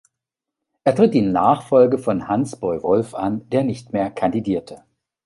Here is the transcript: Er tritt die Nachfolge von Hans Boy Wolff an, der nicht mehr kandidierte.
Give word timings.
Er 0.83 0.95
tritt 0.95 1.13
die 1.13 1.21
Nachfolge 1.21 1.99
von 1.99 2.27
Hans 2.27 2.55
Boy 2.55 2.81
Wolff 2.81 3.13
an, 3.13 3.47
der 3.51 3.63
nicht 3.63 3.93
mehr 3.93 4.09
kandidierte. 4.09 4.81